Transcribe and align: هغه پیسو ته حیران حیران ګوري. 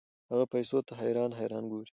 هغه 0.31 0.45
پیسو 0.53 0.77
ته 0.87 0.93
حیران 1.01 1.31
حیران 1.39 1.63
ګوري. 1.71 1.87